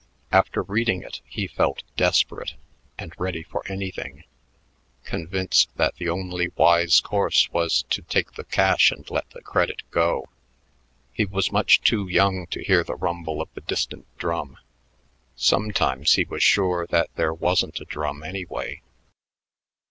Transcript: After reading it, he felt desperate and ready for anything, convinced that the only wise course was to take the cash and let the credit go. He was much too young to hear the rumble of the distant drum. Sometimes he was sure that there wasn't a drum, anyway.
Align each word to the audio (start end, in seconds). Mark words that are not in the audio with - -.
After 0.31 0.63
reading 0.63 1.03
it, 1.03 1.21
he 1.25 1.45
felt 1.45 1.83
desperate 1.95 2.55
and 2.97 3.13
ready 3.19 3.43
for 3.43 3.61
anything, 3.71 4.23
convinced 5.03 5.69
that 5.75 5.93
the 5.97 6.09
only 6.09 6.47
wise 6.55 7.01
course 7.01 7.51
was 7.51 7.83
to 7.91 8.01
take 8.01 8.31
the 8.33 8.43
cash 8.43 8.89
and 8.91 9.07
let 9.11 9.29
the 9.29 9.43
credit 9.43 9.83
go. 9.91 10.25
He 11.13 11.23
was 11.25 11.51
much 11.51 11.81
too 11.81 12.07
young 12.07 12.47
to 12.47 12.63
hear 12.63 12.83
the 12.83 12.95
rumble 12.95 13.43
of 13.43 13.49
the 13.53 13.61
distant 13.61 14.07
drum. 14.17 14.57
Sometimes 15.35 16.13
he 16.13 16.23
was 16.25 16.41
sure 16.41 16.87
that 16.87 17.11
there 17.15 17.31
wasn't 17.35 17.79
a 17.79 17.85
drum, 17.85 18.23
anyway. 18.23 18.81